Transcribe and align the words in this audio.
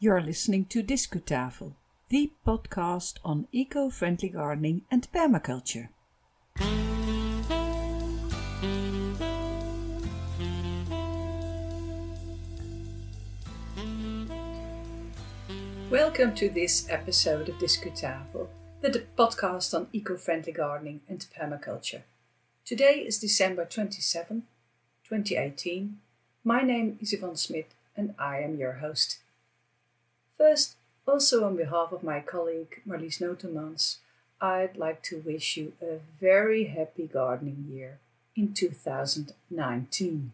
You're 0.00 0.20
listening 0.20 0.64
to 0.66 0.82
Discutafel, 0.82 1.74
the 2.08 2.32
podcast 2.44 3.18
on 3.24 3.46
eco 3.52 3.88
friendly 3.90 4.28
gardening 4.28 4.82
and 4.90 5.06
permaculture. 5.14 5.88
Welcome 15.88 16.34
to 16.34 16.48
this 16.50 16.88
episode 16.90 17.48
of 17.48 17.54
Discutafel, 17.58 18.48
the 18.80 19.04
podcast 19.16 19.72
on 19.74 19.86
eco 19.92 20.16
friendly 20.16 20.52
gardening 20.52 21.02
and 21.08 21.24
permaculture. 21.38 22.02
Today 22.64 23.04
is 23.06 23.20
December 23.20 23.64
27, 23.64 24.42
2018. 25.04 26.00
My 26.42 26.62
name 26.62 26.98
is 27.00 27.12
Yvonne 27.12 27.36
Smit 27.36 27.70
and 27.96 28.16
I 28.18 28.40
am 28.40 28.56
your 28.56 28.72
host. 28.72 29.18
First, 30.38 30.76
also 31.06 31.44
on 31.44 31.56
behalf 31.56 31.92
of 31.92 32.02
my 32.02 32.20
colleague 32.20 32.80
Marlies 32.86 33.20
Notemans, 33.20 33.98
I'd 34.40 34.76
like 34.76 35.02
to 35.04 35.18
wish 35.18 35.56
you 35.56 35.74
a 35.80 36.00
very 36.20 36.64
happy 36.64 37.06
gardening 37.06 37.66
year 37.70 37.98
in 38.34 38.52
2019. 38.52 40.32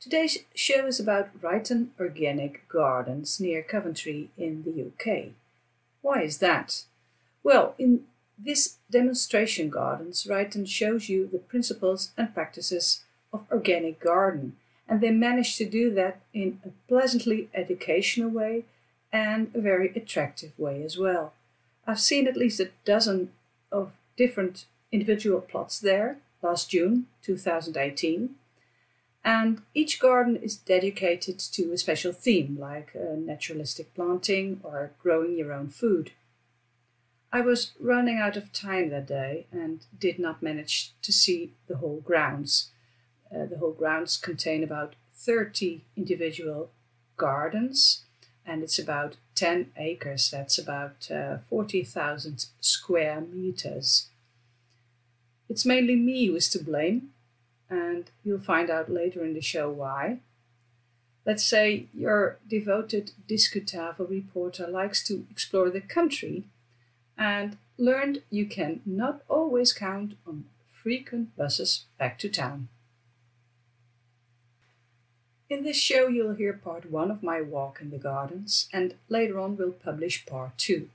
Today's 0.00 0.38
show 0.54 0.86
is 0.86 0.98
about 0.98 1.38
Ryton 1.42 1.88
Organic 2.00 2.66
Gardens 2.68 3.38
near 3.38 3.62
Coventry 3.62 4.30
in 4.38 4.62
the 4.62 4.86
UK. 4.86 5.32
Why 6.00 6.22
is 6.22 6.38
that? 6.38 6.84
Well, 7.42 7.74
in 7.78 8.06
this 8.38 8.78
demonstration 8.90 9.68
gardens, 9.68 10.24
Ryton 10.24 10.66
shows 10.66 11.10
you 11.10 11.26
the 11.26 11.38
principles 11.38 12.12
and 12.16 12.32
practices 12.32 13.04
of 13.30 13.44
organic 13.52 14.00
garden 14.00 14.56
and 14.90 15.00
they 15.00 15.12
managed 15.12 15.56
to 15.56 15.64
do 15.64 15.94
that 15.94 16.20
in 16.34 16.60
a 16.66 16.70
pleasantly 16.88 17.48
educational 17.54 18.28
way 18.28 18.64
and 19.12 19.50
a 19.54 19.60
very 19.60 19.92
attractive 19.94 20.50
way 20.58 20.82
as 20.82 20.98
well. 20.98 21.32
I've 21.86 22.00
seen 22.00 22.26
at 22.26 22.36
least 22.36 22.58
a 22.58 22.70
dozen 22.84 23.30
of 23.70 23.92
different 24.16 24.66
individual 24.90 25.40
plots 25.40 25.78
there 25.78 26.18
last 26.42 26.70
June 26.70 27.06
2018. 27.22 28.34
And 29.24 29.62
each 29.74 30.00
garden 30.00 30.36
is 30.36 30.56
dedicated 30.56 31.38
to 31.38 31.72
a 31.72 31.78
special 31.78 32.12
theme, 32.12 32.56
like 32.58 32.94
naturalistic 32.94 33.94
planting 33.94 34.60
or 34.64 34.90
growing 35.02 35.36
your 35.36 35.52
own 35.52 35.68
food. 35.68 36.10
I 37.32 37.42
was 37.42 37.72
running 37.78 38.18
out 38.18 38.36
of 38.36 38.52
time 38.52 38.88
that 38.90 39.06
day 39.06 39.46
and 39.52 39.84
did 39.96 40.18
not 40.18 40.42
manage 40.42 40.92
to 41.02 41.12
see 41.12 41.52
the 41.68 41.76
whole 41.76 42.00
grounds. 42.00 42.70
Uh, 43.34 43.46
the 43.46 43.58
whole 43.58 43.72
grounds 43.72 44.16
contain 44.16 44.64
about 44.64 44.94
30 45.12 45.82
individual 45.96 46.70
gardens 47.16 48.04
and 48.46 48.62
it's 48.62 48.78
about 48.78 49.16
10 49.34 49.72
acres. 49.76 50.30
That's 50.30 50.58
about 50.58 51.10
uh, 51.10 51.38
40,000 51.48 52.46
square 52.60 53.20
meters. 53.20 54.08
It's 55.48 55.64
mainly 55.64 55.96
me 55.96 56.26
who 56.26 56.36
is 56.36 56.48
to 56.50 56.62
blame, 56.62 57.10
and 57.68 58.10
you'll 58.24 58.40
find 58.40 58.70
out 58.70 58.90
later 58.90 59.24
in 59.24 59.34
the 59.34 59.40
show 59.40 59.70
why. 59.70 60.18
Let's 61.24 61.44
say 61.44 61.86
your 61.94 62.38
devoted 62.48 63.12
Discutafel 63.28 64.08
reporter 64.08 64.66
likes 64.66 65.04
to 65.04 65.26
explore 65.30 65.70
the 65.70 65.80
country 65.80 66.44
and 67.16 67.56
learned 67.78 68.22
you 68.30 68.46
can 68.46 68.80
not 68.86 69.22
always 69.28 69.72
count 69.72 70.14
on 70.26 70.44
frequent 70.72 71.36
buses 71.36 71.84
back 71.98 72.18
to 72.20 72.28
town. 72.28 72.68
In 75.50 75.64
this 75.64 75.76
show, 75.76 76.06
you'll 76.06 76.34
hear 76.34 76.52
part 76.52 76.88
one 76.88 77.10
of 77.10 77.24
my 77.24 77.40
walk 77.40 77.80
in 77.80 77.90
the 77.90 77.98
gardens, 77.98 78.68
and 78.72 78.94
later 79.08 79.40
on, 79.40 79.56
we'll 79.56 79.72
publish 79.72 80.24
part 80.24 80.56
two. 80.56 80.90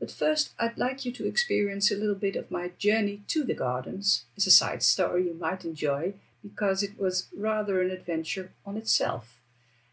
But 0.00 0.10
first, 0.10 0.54
I'd 0.58 0.76
like 0.76 1.04
you 1.04 1.12
to 1.12 1.28
experience 1.28 1.88
a 1.92 1.96
little 1.96 2.16
bit 2.16 2.34
of 2.34 2.50
my 2.50 2.72
journey 2.78 3.22
to 3.28 3.44
the 3.44 3.54
gardens 3.54 4.24
as 4.36 4.48
a 4.48 4.50
side 4.50 4.82
story 4.82 5.26
you 5.26 5.34
might 5.34 5.64
enjoy 5.64 6.14
because 6.42 6.82
it 6.82 6.98
was 6.98 7.28
rather 7.32 7.80
an 7.80 7.92
adventure 7.92 8.50
on 8.66 8.76
itself. 8.76 9.40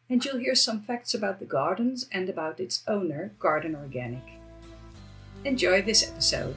And 0.09 0.25
you'll 0.25 0.39
hear 0.39 0.55
some 0.55 0.81
facts 0.81 1.13
about 1.13 1.37
the 1.37 1.45
gardens 1.45 2.07
and 2.11 2.29
about 2.29 2.59
its 2.59 2.83
owner, 2.87 3.33
Garden 3.37 3.75
Organic. 3.75 4.23
Enjoy 5.45 5.83
this 5.83 6.09
episode. 6.09 6.55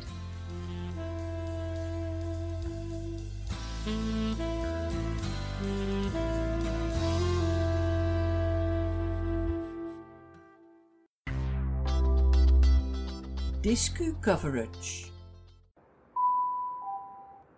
Discu 13.63 14.21
coverage. 14.21 15.13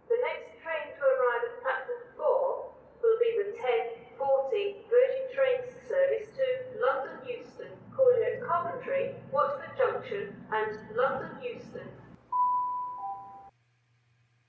The 0.07 0.19
next 0.21 0.61
train 0.61 0.93
to 0.93 1.01
arrive 1.01 1.45
at 1.49 1.63
platform 1.63 2.05
4 2.19 2.69
will 3.01 3.19
be 3.19 3.31
the 3.41 3.49
1040 3.57 4.85
Virgin 4.93 5.25
Trains 5.33 5.73
service 5.89 6.29
to 6.37 6.45
London 6.79 7.17
Euston, 7.27 7.73
calling 7.97 8.37
Coventry, 8.47 9.15
Watford 9.33 9.73
Junction, 9.79 10.37
and 10.53 10.79
London 10.95 11.43
Euston. 11.43 11.89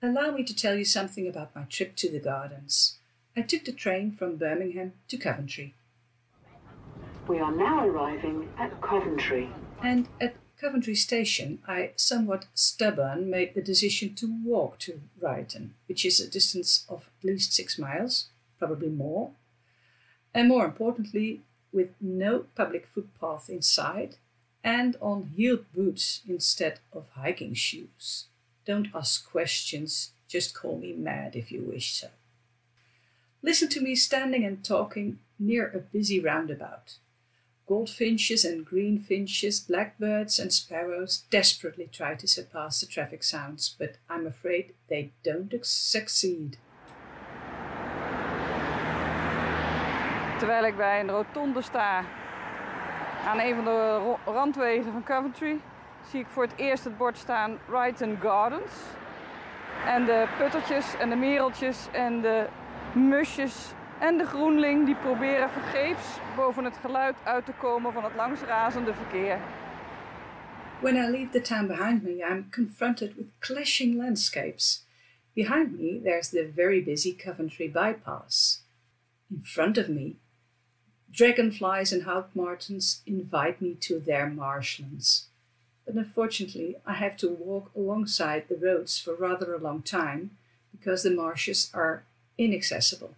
Allow 0.02 0.32
me 0.32 0.44
to 0.44 0.54
tell 0.54 0.76
you 0.76 0.84
something 0.84 1.26
about 1.26 1.56
my 1.56 1.64
trip 1.64 1.96
to 1.96 2.12
the 2.12 2.20
gardens. 2.20 2.98
I 3.38 3.44
took 3.44 3.64
the 3.64 3.72
train 3.72 4.12
from 4.12 4.36
Birmingham 4.36 4.92
to 5.08 5.16
Coventry. 5.16 5.74
We 7.30 7.40
are 7.40 7.56
now 7.56 7.88
arriving 7.88 8.50
at 8.60 8.82
Coventry. 8.82 9.50
And 9.82 10.10
at 10.20 10.36
Coventry 10.66 10.96
Station, 10.96 11.60
I, 11.68 11.92
somewhat 11.96 12.48
stubborn, 12.56 13.30
made 13.30 13.54
the 13.54 13.62
decision 13.62 14.16
to 14.16 14.36
walk 14.44 14.80
to 14.80 15.00
Ryton, 15.22 15.74
which 15.88 16.04
is 16.04 16.20
a 16.20 16.28
distance 16.28 16.88
of 16.90 17.08
at 17.20 17.24
least 17.24 17.54
six 17.54 17.78
miles, 17.78 18.30
probably 18.58 18.90
more. 18.90 19.30
And 20.34 20.48
more 20.48 20.66
importantly, 20.66 21.42
with 21.72 21.90
no 22.02 22.46
public 22.56 22.88
footpath 22.88 23.48
inside 23.48 24.16
and 24.64 24.98
on 25.02 25.34
heeled 25.36 25.72
boots 25.72 26.22
instead 26.28 26.80
of 26.92 27.10
hiking 27.14 27.54
shoes. 27.54 28.26
Don't 28.66 28.88
ask 28.96 29.30
questions, 29.30 30.14
just 30.28 30.56
call 30.56 30.80
me 30.80 30.94
mad 30.94 31.36
if 31.36 31.52
you 31.52 31.62
wish 31.62 31.94
so. 31.94 32.08
Listen 33.44 33.70
to 33.70 33.82
me 33.82 33.94
standing 33.94 34.44
and 34.44 34.66
talking 34.66 35.20
near 35.38 35.68
a 35.68 35.78
busy 35.78 36.20
roundabout. 36.20 36.96
Goldfinches 37.68 38.46
and 38.46 38.64
greenfinches, 38.64 39.60
blackbirds 39.68 40.40
and 40.40 40.54
sparrows 40.54 41.26
desperately 41.32 41.88
try 41.92 42.16
to 42.16 42.28
surpass 42.28 42.80
the 42.80 42.86
traffic 42.86 43.24
sounds, 43.24 43.76
but 43.80 43.98
I'm 44.08 44.28
afraid 44.28 44.74
they 44.88 45.12
don't 45.24 45.52
succeed. 45.62 46.58
Terwijl 50.38 50.66
ik 50.66 50.76
bij 50.76 51.00
een 51.00 51.10
rotonde 51.10 51.62
sta 51.62 52.06
aan 53.26 53.40
een 53.40 53.56
van 53.56 53.64
de 53.64 54.16
randwegen 54.26 54.92
van 54.92 55.04
Coventry, 55.04 55.60
zie 56.10 56.20
ik 56.20 56.28
voor 56.28 56.44
het 56.44 56.54
eerst 56.56 56.84
het 56.84 56.98
bord 56.98 57.18
staan 57.18 57.58
Ryton 57.70 58.18
Gardens. 58.22 58.74
En 59.86 60.06
de 60.06 60.28
puttertjes 60.38 60.98
en 61.00 61.10
de 61.10 61.16
mereltjes 61.16 61.88
en 61.92 62.22
de 62.22 62.48
musjes 62.94 63.74
en 64.00 64.18
de 64.18 64.26
groenling 64.26 64.86
die 64.86 64.96
proberen 64.96 65.50
vergeefs 65.50 66.18
boven 66.36 66.64
het 66.64 66.78
geluid 66.82 67.16
uit 67.24 67.46
te 67.46 67.52
komen 67.52 67.94
van 67.94 68.04
het 68.04 68.16
langsrazende 68.16 68.94
verkeer. 68.94 69.40
When 70.82 70.96
I 70.96 71.10
leave 71.10 71.30
the 71.32 71.42
town 71.42 71.68
behind 71.68 72.04
me, 72.04 72.12
I'm 72.12 72.50
confronted 72.52 73.16
with 73.16 73.28
clashing 73.40 73.96
landscapes. 73.98 74.86
Behind 75.34 75.80
me, 75.80 76.02
there's 76.04 76.30
the 76.30 76.52
very 76.56 76.84
busy 76.84 77.16
Coventry 77.16 77.72
bypass. 77.72 78.64
In 79.30 79.42
front 79.44 79.78
of 79.78 79.88
me, 79.88 80.16
dragonflies 81.10 81.94
and 81.94 82.04
house 82.04 82.30
martins 82.34 83.02
invite 83.06 83.62
me 83.62 83.76
to 83.80 84.00
their 84.00 84.30
marshlands. 84.30 85.28
But 85.86 85.96
unfortunately, 85.96 86.76
I 86.86 86.94
have 86.94 87.16
to 87.18 87.30
walk 87.30 87.72
alongside 87.76 88.48
the 88.48 88.56
roads 88.56 89.00
for 89.00 89.16
rather 89.16 89.54
a 89.54 89.60
long 89.60 89.82
time 89.82 90.38
because 90.72 91.04
the 91.04 91.16
marshes 91.16 91.70
are 91.74 92.04
inaccessible. 92.38 93.16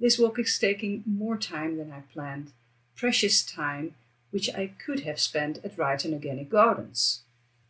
This 0.00 0.18
walk 0.18 0.38
is 0.38 0.58
taking 0.58 1.02
more 1.06 1.36
time 1.36 1.76
than 1.76 1.92
I 1.92 2.02
planned, 2.12 2.52
precious 2.94 3.42
time 3.42 3.94
which 4.30 4.50
I 4.54 4.72
could 4.84 5.00
have 5.00 5.18
spent 5.18 5.58
at 5.64 5.76
Ryton 5.76 6.12
Organic 6.12 6.50
Gardens. 6.50 7.22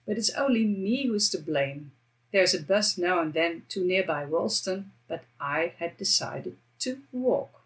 But 0.06 0.18
it's 0.18 0.30
only 0.30 0.64
me 0.64 1.06
who's 1.06 1.30
to 1.30 1.38
blame. 1.38 1.92
There's 2.32 2.54
a 2.54 2.62
bus 2.62 2.98
now 2.98 3.20
and 3.20 3.32
then 3.32 3.62
to 3.70 3.84
nearby 3.84 4.24
Wolston, 4.24 4.86
but 5.06 5.24
I 5.40 5.72
had 5.78 5.96
decided 5.96 6.56
to 6.80 6.98
walk. 7.12 7.62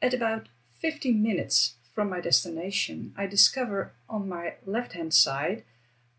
At 0.00 0.14
about 0.14 0.48
15 0.80 1.22
minutes 1.22 1.74
from 1.94 2.10
my 2.10 2.20
destination, 2.20 3.14
I 3.16 3.26
discover 3.26 3.92
on 4.08 4.28
my 4.28 4.54
left 4.66 4.92
hand 4.92 5.14
side 5.14 5.64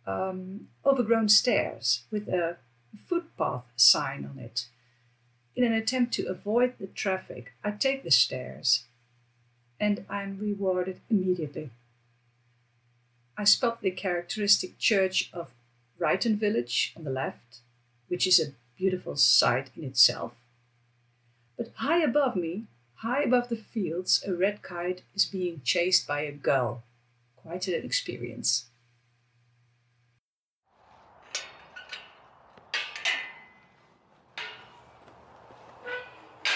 um, 0.06 0.68
overgrown 0.86 1.30
stairs 1.30 2.04
with 2.12 2.28
a 2.28 2.58
footpath 3.08 3.64
sign 3.76 4.26
on 4.26 4.40
it. 4.40 4.68
In 5.56 5.64
an 5.64 5.74
attempt 5.74 6.14
to 6.16 6.26
avoid 6.26 6.74
the 6.80 6.88
traffic, 6.88 7.54
I 7.64 7.72
take 7.72 8.04
the 8.04 8.12
stairs. 8.12 8.86
and 9.80 10.06
I'm 10.10 10.40
rewarded 10.40 11.02
immediately. 11.10 11.70
I 13.38 13.44
spot 13.44 13.82
the 13.82 13.92
characteristic 13.92 14.78
church 14.78 15.30
of 15.34 15.54
Ryton 16.00 16.38
Village 16.38 16.94
on 16.96 17.04
the 17.04 17.10
left, 17.10 17.60
which 18.08 18.26
is 18.26 18.40
a 18.40 18.54
beautiful 18.78 19.16
sight 19.18 19.72
in 19.76 19.84
itself. 19.84 20.34
But 21.58 21.72
high 21.76 22.02
above 22.02 22.36
me, 22.36 22.66
high 22.96 23.24
above 23.24 23.50
the 23.50 23.58
fields, 23.58 24.24
a 24.26 24.34
red 24.34 24.62
kite 24.62 25.02
is 25.14 25.26
being 25.26 25.62
chased 25.64 26.08
by 26.08 26.22
a 26.22 26.32
gull. 26.32 26.84
Quite 27.36 27.68
an 27.68 27.84
experience. 27.84 28.68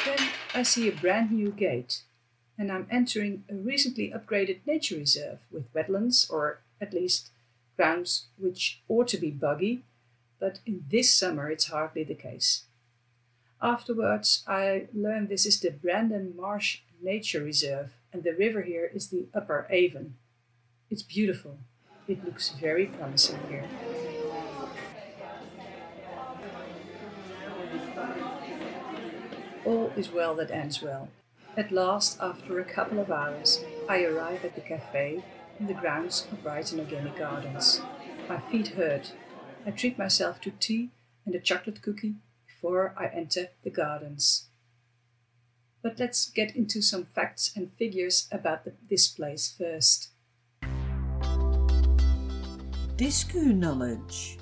Then 0.05 0.29
I 0.57 0.63
see 0.63 0.87
a 0.87 0.91
brand 0.91 1.31
new 1.31 1.51
gate, 1.51 2.01
and 2.57 2.71
I'm 2.71 2.87
entering 2.89 3.43
a 3.47 3.53
recently 3.53 4.09
upgraded 4.09 4.65
nature 4.65 4.95
reserve 4.95 5.37
with 5.51 5.71
wetlands, 5.71 6.27
or 6.31 6.61
at 6.81 6.95
least 6.95 7.29
grounds 7.75 8.25
which 8.39 8.81
ought 8.87 9.07
to 9.09 9.17
be 9.17 9.29
buggy, 9.29 9.83
but 10.39 10.57
in 10.65 10.83
this 10.89 11.13
summer 11.13 11.51
it's 11.51 11.67
hardly 11.67 12.03
the 12.03 12.15
case. 12.15 12.63
Afterwards, 13.61 14.43
I 14.47 14.87
learned 14.95 15.29
this 15.29 15.45
is 15.45 15.59
the 15.59 15.69
Brandon 15.69 16.33
Marsh 16.35 16.79
Nature 17.03 17.43
Reserve, 17.43 17.93
and 18.11 18.23
the 18.23 18.33
river 18.33 18.63
here 18.63 18.89
is 18.91 19.09
the 19.09 19.27
Upper 19.35 19.67
Avon. 19.69 20.15
It's 20.89 21.03
beautiful. 21.03 21.59
It 22.07 22.25
looks 22.25 22.49
very 22.49 22.87
promising 22.87 23.37
here. 23.47 23.65
All 29.67 29.91
is 29.97 30.13
well 30.13 30.33
that 30.35 30.49
ends 30.49 30.81
well. 30.81 31.09
At 31.57 31.73
last, 31.73 32.21
after 32.21 32.57
a 32.57 32.63
couple 32.63 32.99
of 32.99 33.11
hours, 33.11 33.65
I 33.89 34.05
arrive 34.05 34.45
at 34.45 34.55
the 34.55 34.61
cafe 34.61 35.25
in 35.59 35.67
the 35.67 35.73
grounds 35.73 36.25
of 36.31 36.41
Ryton 36.45 36.79
Organic 36.79 37.17
Gardens. 37.17 37.81
My 38.29 38.39
feet 38.39 38.69
hurt. 38.69 39.11
I 39.65 39.71
treat 39.71 39.97
myself 39.97 40.39
to 40.41 40.51
tea 40.51 40.91
and 41.25 41.35
a 41.35 41.39
chocolate 41.41 41.81
cookie 41.81 42.15
before 42.47 42.93
I 42.95 43.07
enter 43.07 43.49
the 43.65 43.69
gardens. 43.69 44.45
But 45.83 45.99
let's 45.99 46.29
get 46.29 46.55
into 46.55 46.81
some 46.81 47.03
facts 47.03 47.51
and 47.53 47.73
figures 47.73 48.29
about 48.31 48.63
the, 48.63 48.71
this 48.89 49.09
place 49.09 49.53
first. 49.57 50.11
Discu 52.95 53.53
knowledge. 53.53 54.37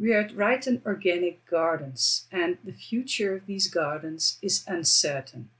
We 0.00 0.14
are 0.14 0.20
at 0.20 0.36
Ryton 0.36 0.86
Organic 0.86 1.44
Gardens, 1.46 2.26
and 2.30 2.58
the 2.62 2.72
future 2.72 3.34
of 3.34 3.46
these 3.46 3.66
gardens 3.66 4.38
is 4.40 4.64
uncertain. 4.68 5.50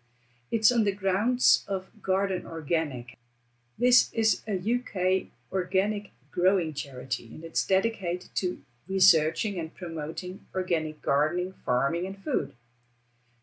It's 0.52 0.70
on 0.70 0.84
the 0.84 0.92
grounds 0.92 1.64
of 1.66 1.90
Garden 2.02 2.46
Organic. 2.46 3.18
This 3.76 4.12
is 4.12 4.42
a 4.46 4.54
UK 4.54 5.26
organic 5.50 6.12
growing 6.30 6.72
charity, 6.72 7.26
and 7.32 7.42
it's 7.42 7.66
dedicated 7.66 8.30
to 8.36 8.58
researching 8.88 9.58
and 9.58 9.74
promoting 9.74 10.46
organic 10.54 11.02
gardening, 11.02 11.54
farming, 11.64 12.06
and 12.06 12.22
food. 12.22 12.52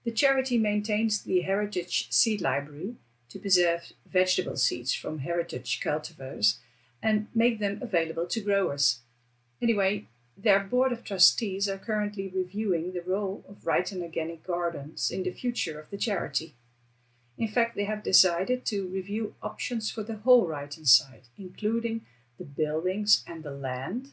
The 0.06 0.12
charity 0.12 0.58
maintains 0.58 1.24
the 1.24 1.42
Heritage 1.42 2.08
Seed 2.10 2.40
Library 2.40 2.96
to 3.30 3.40
preserve 3.40 3.92
vegetable 4.10 4.56
seeds 4.56 4.94
from 4.94 5.20
heritage 5.20 5.82
cultivars 5.84 6.60
and 7.04 7.28
make 7.36 7.60
them 7.60 7.80
available 7.82 8.28
to 8.28 8.40
growers. 8.40 9.00
Anyway, 9.62 10.06
their 10.38 10.60
board 10.60 10.92
of 10.92 11.04
trustees 11.04 11.70
are 11.70 11.78
currently 11.78 12.32
reviewing 12.34 12.92
the 12.92 13.02
role 13.02 13.44
of 13.48 13.64
Ryton 13.64 14.02
Organic 14.02 14.46
Gardens 14.46 15.10
in 15.10 15.24
the 15.24 15.32
future 15.32 15.80
of 15.80 15.90
the 15.90 15.98
charity. 15.98 16.56
In 17.38 17.48
fact, 17.48 17.76
they 17.76 17.86
have 17.86 18.04
decided 18.04 18.66
to 18.66 18.88
review 18.88 19.36
options 19.42 19.92
for 19.92 20.04
the 20.04 20.18
whole 20.18 20.48
Ryton 20.48 20.88
site, 20.88 21.28
including 21.38 22.02
the 22.38 22.46
buildings 22.46 23.24
and 23.28 23.44
the 23.44 23.52
land 23.52 24.10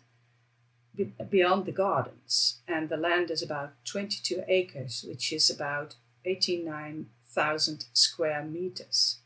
beyond 1.31 1.67
the 1.67 1.73
gardens. 1.73 2.61
And 2.69 2.89
the 2.89 2.97
land 2.97 3.31
is 3.31 3.43
about 3.43 3.73
22 3.85 4.45
acres, 4.47 5.05
which 5.07 5.33
is 5.33 5.51
about 5.51 5.97
89,000 6.25 7.87
square 7.93 8.45
meters. 8.45 9.19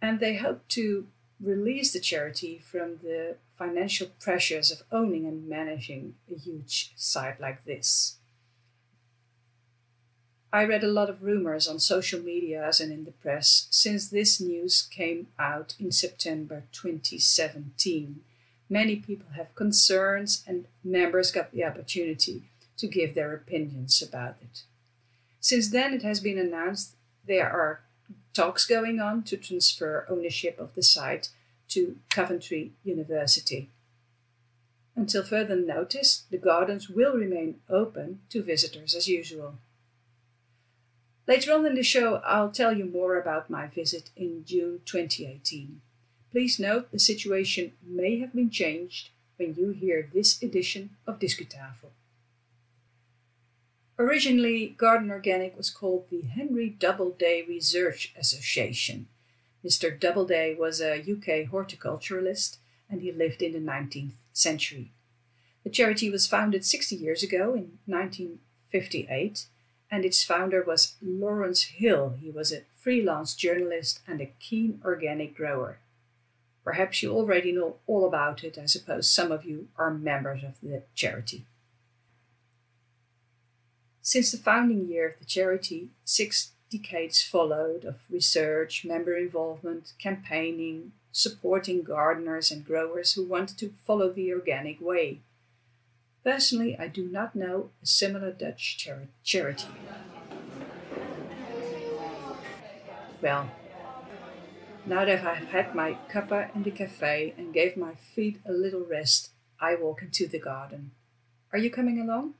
And 0.00 0.20
they 0.20 0.36
hope 0.36 0.66
to 0.68 1.06
release 1.40 1.92
the 1.92 2.00
charity 2.00 2.58
from 2.58 2.98
the 3.02 3.36
financial 3.56 4.08
pressures 4.20 4.70
of 4.70 4.82
owning 4.90 5.26
and 5.26 5.48
managing 5.48 6.14
a 6.30 6.38
huge 6.38 6.92
site 6.96 7.40
like 7.40 7.64
this. 7.64 8.16
I 10.52 10.64
read 10.64 10.82
a 10.82 10.88
lot 10.88 11.10
of 11.10 11.22
rumors 11.22 11.68
on 11.68 11.78
social 11.78 12.20
media 12.20 12.70
and 12.80 12.90
in 12.90 13.04
the 13.04 13.12
press 13.12 13.68
since 13.70 14.08
this 14.08 14.40
news 14.40 14.88
came 14.90 15.26
out 15.38 15.74
in 15.78 15.92
September 15.92 16.64
2017. 16.72 18.20
Many 18.70 18.96
people 18.96 19.28
have 19.34 19.54
concerns, 19.54 20.44
and 20.46 20.66
members 20.84 21.32
got 21.32 21.52
the 21.52 21.64
opportunity 21.64 22.44
to 22.76 22.86
give 22.86 23.14
their 23.14 23.34
opinions 23.34 24.02
about 24.02 24.36
it. 24.42 24.62
Since 25.40 25.70
then, 25.70 25.94
it 25.94 26.02
has 26.02 26.20
been 26.20 26.38
announced 26.38 26.96
there 27.26 27.50
are 27.50 27.80
talks 28.32 28.66
going 28.66 29.00
on 29.00 29.22
to 29.24 29.36
transfer 29.36 30.06
ownership 30.08 30.58
of 30.58 30.74
the 30.74 30.82
site 30.82 31.30
to 31.68 31.96
Coventry 32.10 32.72
University. 32.84 33.70
Until 34.96 35.22
further 35.22 35.56
notice, 35.56 36.24
the 36.30 36.38
gardens 36.38 36.88
will 36.88 37.14
remain 37.14 37.60
open 37.68 38.20
to 38.30 38.42
visitors 38.42 38.94
as 38.94 39.08
usual. 39.08 39.54
Later 41.26 41.52
on 41.52 41.66
in 41.66 41.74
the 41.74 41.82
show, 41.82 42.22
I'll 42.24 42.50
tell 42.50 42.72
you 42.72 42.86
more 42.86 43.18
about 43.18 43.50
my 43.50 43.66
visit 43.66 44.10
in 44.16 44.44
June 44.44 44.80
2018. 44.86 45.80
Please 46.30 46.58
note 46.58 46.90
the 46.90 46.98
situation 46.98 47.72
may 47.86 48.18
have 48.18 48.34
been 48.34 48.50
changed 48.50 49.10
when 49.36 49.54
you 49.54 49.70
hear 49.70 50.08
this 50.12 50.42
edition 50.42 50.90
of 51.06 51.18
Discutafel. 51.18 51.90
Originally, 54.00 54.68
Garden 54.68 55.10
Organic 55.10 55.56
was 55.56 55.70
called 55.70 56.08
the 56.08 56.22
Henry 56.22 56.68
Doubleday 56.68 57.44
Research 57.48 58.12
Association. 58.16 59.08
Mr. 59.64 59.98
Doubleday 59.98 60.54
was 60.54 60.80
a 60.80 61.00
UK 61.00 61.50
horticulturalist 61.50 62.58
and 62.88 63.02
he 63.02 63.10
lived 63.10 63.42
in 63.42 63.52
the 63.52 63.58
19th 63.58 64.12
century. 64.32 64.92
The 65.64 65.70
charity 65.70 66.10
was 66.10 66.28
founded 66.28 66.64
60 66.64 66.94
years 66.94 67.24
ago 67.24 67.54
in 67.54 67.78
1958 67.86 69.46
and 69.90 70.04
its 70.04 70.22
founder 70.22 70.62
was 70.62 70.94
Lawrence 71.02 71.64
Hill. 71.64 72.14
He 72.20 72.30
was 72.30 72.52
a 72.52 72.62
freelance 72.74 73.34
journalist 73.34 73.98
and 74.06 74.20
a 74.20 74.32
keen 74.38 74.80
organic 74.84 75.36
grower. 75.36 75.78
Perhaps 76.62 77.02
you 77.02 77.12
already 77.12 77.50
know 77.50 77.76
all 77.88 78.06
about 78.06 78.44
it. 78.44 78.58
I 78.58 78.66
suppose 78.66 79.10
some 79.10 79.32
of 79.32 79.44
you 79.44 79.68
are 79.76 79.90
members 79.90 80.44
of 80.44 80.60
the 80.62 80.82
charity. 80.94 81.46
Since 84.08 84.32
the 84.32 84.38
founding 84.38 84.88
year 84.88 85.06
of 85.06 85.18
the 85.18 85.26
charity, 85.26 85.90
six 86.02 86.52
decades 86.70 87.20
followed 87.20 87.84
of 87.84 87.96
research, 88.10 88.82
member 88.82 89.14
involvement, 89.14 89.92
campaigning, 89.98 90.92
supporting 91.12 91.82
gardeners 91.82 92.50
and 92.50 92.64
growers 92.64 93.12
who 93.12 93.26
wanted 93.26 93.58
to 93.58 93.74
follow 93.86 94.10
the 94.10 94.32
organic 94.32 94.80
way. 94.80 95.20
Personally, 96.24 96.74
I 96.78 96.88
do 96.88 97.06
not 97.06 97.36
know 97.36 97.68
a 97.82 97.86
similar 97.86 98.32
Dutch 98.32 98.78
chari- 98.80 99.08
charity. 99.22 99.68
Well, 103.20 103.50
now 104.86 105.04
that 105.04 105.22
I've 105.22 105.48
had 105.48 105.74
my 105.74 105.98
cuppa 106.10 106.48
in 106.56 106.62
the 106.62 106.70
cafe 106.70 107.34
and 107.36 107.52
gave 107.52 107.76
my 107.76 107.94
feet 107.94 108.40
a 108.46 108.52
little 108.52 108.86
rest, 108.86 109.32
I 109.60 109.74
walk 109.74 110.00
into 110.00 110.26
the 110.26 110.38
garden. 110.38 110.92
Are 111.52 111.58
you 111.58 111.70
coming 111.70 112.00
along? 112.00 112.37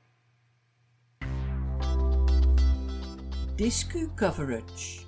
Discu 3.59 4.15
coverage. 4.15 5.05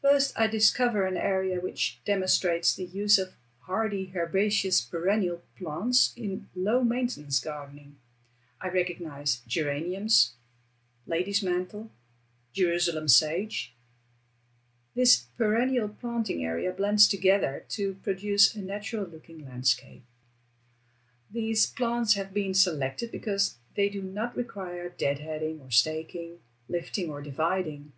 First, 0.00 0.32
I 0.38 0.46
discover 0.46 1.04
an 1.04 1.18
area 1.18 1.60
which 1.60 2.00
demonstrates 2.06 2.74
the 2.74 2.86
use 2.86 3.18
of 3.18 3.34
hardy 3.66 4.10
herbaceous 4.16 4.80
perennial 4.80 5.42
plants 5.58 6.14
in 6.16 6.46
low 6.56 6.82
maintenance 6.82 7.40
gardening. 7.40 7.96
I 8.58 8.68
recognize 8.68 9.42
geraniums, 9.46 10.32
lady's 11.06 11.42
mantle, 11.42 11.90
Jerusalem 12.54 13.06
sage. 13.06 13.74
This 14.96 15.26
perennial 15.36 15.88
planting 15.90 16.42
area 16.42 16.72
blends 16.72 17.06
together 17.06 17.66
to 17.76 17.96
produce 18.02 18.54
a 18.54 18.62
natural 18.62 19.04
looking 19.04 19.44
landscape. 19.44 20.04
These 21.30 21.66
plants 21.66 22.14
have 22.14 22.32
been 22.32 22.54
selected 22.54 23.12
because 23.12 23.56
they 23.76 23.90
do 23.90 24.00
not 24.00 24.34
require 24.34 24.88
deadheading 24.88 25.60
or 25.60 25.70
staking 25.70 26.38
lifting 26.72 27.10
or 27.10 27.22
dividing. 27.22 27.92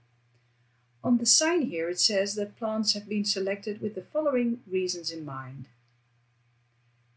On 1.03 1.19
the 1.19 1.27
sign 1.27 1.63
here 1.63 1.89
it 1.89 2.01
says 2.01 2.35
that 2.35 2.59
plants 2.59 2.95
have 2.95 3.09
been 3.09 3.25
selected 3.25 3.81
with 3.81 3.95
the 3.95 4.03
following 4.03 4.61
reasons 4.67 5.11
in 5.11 5.25
mind. 5.25 5.67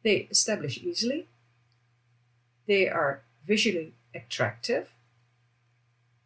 They 0.04 0.28
establish 0.30 0.78
easily, 0.78 1.28
they 2.68 2.88
are 2.88 3.24
visually 3.46 3.94
attractive, 4.14 4.92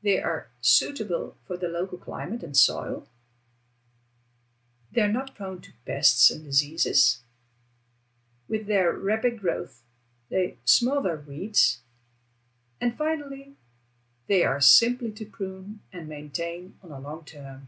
they 0.03 0.19
are 0.19 0.47
suitable 0.59 1.35
for 1.47 1.57
the 1.57 1.67
local 1.67 1.97
climate 1.97 2.43
and 2.43 2.57
soil, 2.57 3.07
They're 4.93 5.07
not 5.07 5.35
prone 5.35 5.61
to 5.61 5.71
pests 5.85 6.29
and 6.29 6.43
diseases. 6.43 7.19
With 8.49 8.67
their 8.67 8.91
rapid 8.91 9.39
growth, 9.39 9.83
they 10.29 10.57
smother 10.65 11.23
weeds. 11.25 11.79
And 12.81 12.97
finally, 12.97 13.53
they 14.31 14.45
are 14.45 14.61
simply 14.61 15.11
to 15.11 15.25
prune 15.25 15.81
and 15.91 16.07
maintain 16.07 16.73
on 16.81 16.89
a 16.89 17.01
long 17.01 17.21
term. 17.25 17.67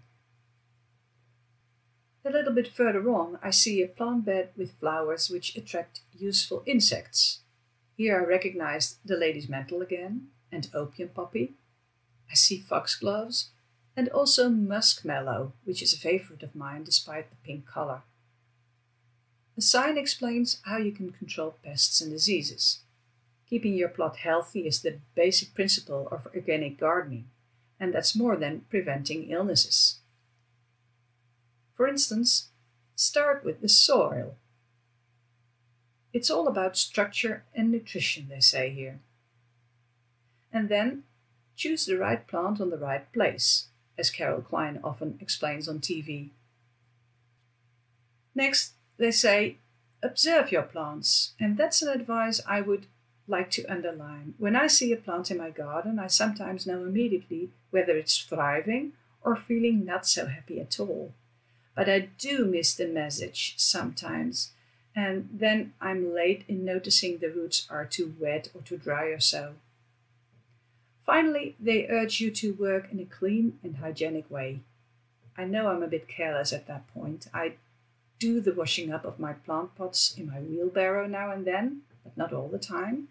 A 2.24 2.30
little 2.30 2.54
bit 2.54 2.74
further 2.74 3.06
on, 3.10 3.38
I 3.44 3.50
see 3.50 3.82
a 3.82 3.88
plant 3.90 4.24
bed 4.24 4.52
with 4.56 4.80
flowers 4.80 5.30
which 5.30 5.58
attract 5.58 6.00
useful 6.18 6.64
insects. 6.66 7.40
Here 7.98 8.18
I 8.18 8.24
recognize 8.24 8.96
the 9.04 9.18
lady's 9.18 9.50
mantle 9.50 9.82
again 9.82 10.28
and 10.54 10.70
opium 10.74 11.10
poppy. 11.10 11.56
I 12.32 12.36
see 12.36 12.60
foxgloves 12.60 13.50
and 13.98 14.08
also 14.08 14.48
muskmallow, 14.48 15.52
which 15.66 15.82
is 15.82 15.92
a 15.92 16.00
favorite 16.00 16.44
of 16.44 16.56
mine 16.56 16.86
despite 16.86 17.30
the 17.30 17.36
pink 17.44 17.66
color. 17.66 18.04
The 19.58 19.62
sign 19.62 19.98
explains 19.98 20.62
how 20.64 20.78
you 20.78 20.94
can 20.94 21.12
control 21.12 21.58
pests 21.62 22.00
and 22.00 22.10
diseases. 22.10 22.83
Keeping 23.54 23.76
your 23.76 23.90
plot 23.90 24.18
healthy 24.18 24.66
is 24.66 24.82
the 24.82 24.98
basic 25.14 25.54
principle 25.54 26.08
of 26.12 26.26
organic 26.34 26.80
gardening, 26.80 27.26
and 27.80 27.94
that's 27.94 28.16
more 28.16 28.36
than 28.36 28.66
preventing 28.68 29.30
illnesses. 29.30 30.00
For 31.76 31.88
instance, 31.88 32.48
start 32.96 33.46
with 33.46 33.62
the 33.62 33.70
soil. 33.70 34.38
It's 36.14 36.32
all 36.32 36.48
about 36.48 36.76
structure 36.76 37.44
and 37.54 37.72
nutrition, 37.72 38.28
they 38.28 38.40
say 38.40 38.72
here. 38.72 39.02
And 40.52 40.68
then 40.68 41.04
choose 41.56 41.86
the 41.86 42.00
right 42.00 42.26
plant 42.26 42.60
on 42.60 42.72
the 42.72 42.78
right 42.80 43.06
place, 43.14 43.68
as 44.00 44.10
Carol 44.10 44.42
Klein 44.42 44.80
often 44.84 45.20
explains 45.22 45.70
on 45.70 45.78
TV. 45.80 46.32
Next, 48.34 48.72
they 48.98 49.12
say 49.12 49.58
observe 50.02 50.52
your 50.52 50.64
plants, 50.64 51.34
and 51.40 51.56
that's 51.56 51.84
an 51.84 51.90
advice 51.90 52.42
I 52.48 52.62
would 52.62 52.88
like 53.28 53.50
to 53.52 53.66
underline. 53.66 54.34
When 54.38 54.56
I 54.56 54.68
see 54.68 54.92
a 54.92 54.98
plant 54.98 55.32
in 55.32 55.38
my 55.38 55.50
garden, 55.50 56.00
I 56.00 56.08
sometimes 56.08 56.68
know 56.68 56.84
immediately 56.84 57.50
whether 57.72 57.94
it's 57.94 58.18
thriving 58.18 58.94
or 59.22 59.36
feeling 59.36 59.86
not 59.86 60.06
so 60.06 60.28
happy 60.28 60.60
at 60.60 60.80
all. 60.80 61.14
But 61.76 61.90
I 61.90 62.10
do 62.18 62.46
miss 62.46 62.76
the 62.76 62.88
message 62.88 63.56
sometimes, 63.58 64.52
and 64.96 65.30
then 65.32 65.74
I'm 65.82 66.14
late 66.14 66.44
in 66.48 66.66
noticing 66.66 67.18
the 67.18 67.30
roots 67.30 67.66
are 67.70 67.86
too 67.86 68.14
wet 68.20 68.50
or 68.54 68.62
too 68.62 68.78
dry 68.78 69.06
or 69.06 69.20
so. 69.20 69.56
Finally, 71.06 71.56
they 71.60 71.88
urge 71.88 72.22
you 72.22 72.32
to 72.32 72.54
work 72.54 72.92
in 72.92 73.00
a 73.00 73.06
clean 73.06 73.60
and 73.64 73.78
hygienic 73.78 74.30
way. 74.30 74.60
I 75.38 75.46
know 75.46 75.68
I'm 75.68 75.84
a 75.84 75.88
bit 75.88 76.08
careless 76.08 76.54
at 76.54 76.68
that 76.68 76.88
point. 76.94 77.28
I 77.34 77.54
do 78.20 78.40
the 78.40 78.54
washing 78.54 78.94
up 78.94 79.04
of 79.04 79.20
my 79.20 79.34
plant 79.34 79.76
pots 79.76 80.14
in 80.18 80.28
my 80.28 80.40
wheelbarrow 80.40 81.08
now 81.08 81.32
and 81.32 81.46
then, 81.46 81.82
but 82.04 82.18
not 82.18 82.34
all 82.34 82.48
the 82.48 82.60
time. 82.60 83.08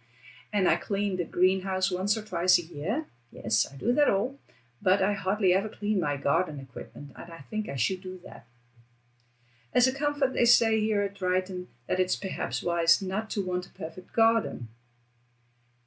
And 0.53 0.69
I 0.69 0.77
clean 0.77 1.17
the 1.17 1.25
greenhouse 1.25 1.91
once 1.91 2.17
or 2.17 2.23
twice 2.23 2.59
a 2.59 2.63
year. 2.63 3.07
Yes, 3.31 3.67
I 3.73 3.77
do 3.77 3.93
that 3.95 4.09
all. 4.09 4.37
But 4.81 5.01
I 5.01 5.13
hardly 5.13 5.55
ever 5.55 5.69
clean 5.69 6.01
my 6.01 6.17
garden 6.17 6.59
equipment, 6.59 7.13
and 7.17 7.33
I 7.33 7.45
think 7.49 7.69
I 7.69 7.77
should 7.77 8.03
do 8.03 8.21
that. 8.25 8.47
As 9.73 9.87
a 9.87 9.93
comfort, 9.93 10.35
they 10.35 10.45
say 10.45 10.81
here 10.81 11.03
at 11.03 11.19
Ryton 11.21 11.67
that 11.87 12.01
it's 12.01 12.17
perhaps 12.17 12.63
wise 12.63 13.01
not 13.01 13.31
to 13.31 13.45
want 13.45 13.67
a 13.67 13.71
perfect 13.71 14.13
garden. 14.13 14.69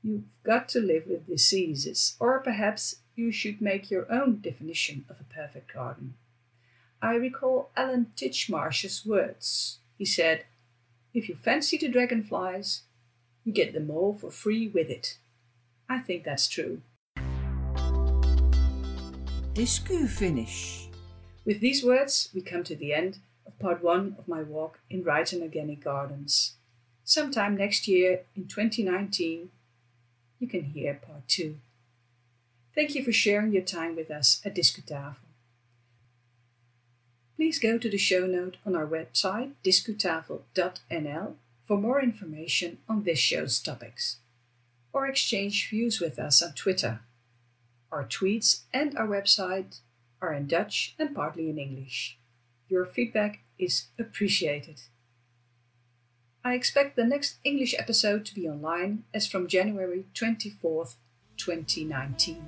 You've 0.01 0.41
got 0.43 0.69
to 0.69 0.79
live 0.79 1.07
with 1.07 1.27
diseases, 1.27 2.15
or 2.19 2.39
perhaps 2.39 2.97
you 3.15 3.31
should 3.31 3.61
make 3.61 3.91
your 3.91 4.11
own 4.11 4.39
definition 4.39 5.05
of 5.09 5.19
a 5.19 5.33
perfect 5.33 5.73
garden. 5.73 6.15
I 7.01 7.15
recall 7.15 7.69
Alan 7.75 8.07
Titchmarsh's 8.15 9.05
words. 9.05 9.79
He 9.97 10.05
said, 10.05 10.45
If 11.13 11.29
you 11.29 11.35
fancy 11.35 11.77
the 11.77 11.87
dragonflies, 11.87 12.83
you 13.45 13.53
get 13.53 13.73
them 13.73 13.89
all 13.89 14.13
for 14.13 14.31
free 14.31 14.67
with 14.67 14.89
it. 14.89 15.17
I 15.87 15.99
think 15.99 16.23
that's 16.25 16.49
true. 16.49 16.81
Discu 19.53 20.09
finish. 20.09 20.89
With 21.45 21.61
these 21.61 21.85
words, 21.85 22.29
we 22.33 22.41
come 22.41 22.63
to 22.63 22.75
the 22.75 22.93
end 22.93 23.19
of 23.45 23.57
part 23.59 23.81
one 23.83 24.15
of 24.17 24.27
my 24.27 24.41
walk 24.41 24.79
in 24.89 25.03
Ryton 25.03 25.41
Organic 25.41 25.81
Gardens. 25.83 26.55
Sometime 27.03 27.55
next 27.55 27.87
year, 27.87 28.21
in 28.35 28.47
2019, 28.47 29.51
you 30.39 30.47
can 30.47 30.63
hear 30.63 30.95
part 30.95 31.27
two. 31.27 31.57
Thank 32.73 32.95
you 32.95 33.03
for 33.03 33.13
sharing 33.13 33.53
your 33.53 33.61
time 33.61 33.95
with 33.95 34.11
us 34.11 34.41
at 34.43 34.55
Discutafel. 34.55 35.15
Please 37.37 37.59
go 37.59 37.77
to 37.77 37.89
the 37.89 37.97
show 37.97 38.25
note 38.25 38.57
on 38.65 38.75
our 38.75 38.87
website, 38.87 39.51
discutafel.nl, 39.63 41.33
for 41.67 41.77
more 41.77 42.01
information 42.01 42.77
on 42.87 43.03
this 43.03 43.19
show's 43.19 43.59
topics, 43.59 44.17
or 44.93 45.07
exchange 45.07 45.69
views 45.69 45.99
with 45.99 46.19
us 46.19 46.41
on 46.41 46.53
Twitter. 46.53 47.01
Our 47.91 48.05
tweets 48.05 48.63
and 48.73 48.97
our 48.97 49.07
website 49.07 49.79
are 50.21 50.33
in 50.33 50.47
Dutch 50.47 50.95
and 50.99 51.15
partly 51.15 51.49
in 51.49 51.57
English. 51.57 52.17
Your 52.67 52.85
feedback 52.85 53.39
is 53.57 53.85
appreciated. 53.99 54.81
I 56.43 56.53
expect 56.53 56.95
the 56.95 57.05
next 57.05 57.37
English 57.43 57.73
episode 57.77 58.25
to 58.25 58.35
be 58.35 58.47
online 58.47 59.03
as 59.13 59.25
from 59.25 59.47
January 59.47 60.05
24th, 60.13 60.95
2019. 61.37 62.43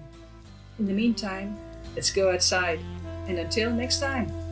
In 0.79 0.86
the 0.86 0.93
meantime, 0.93 1.57
let's 1.95 2.12
go 2.12 2.31
outside, 2.31 2.79
and 3.27 3.39
until 3.39 3.71
next 3.71 4.00
time. 4.00 4.46